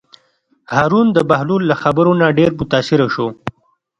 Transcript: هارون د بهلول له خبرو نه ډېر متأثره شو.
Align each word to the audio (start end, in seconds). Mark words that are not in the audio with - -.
هارون 0.75 1.07
د 1.13 1.17
بهلول 1.29 1.63
له 1.71 1.75
خبرو 1.81 2.11
نه 2.21 2.27
ډېر 2.39 2.51
متأثره 2.59 3.07
شو. 3.13 3.27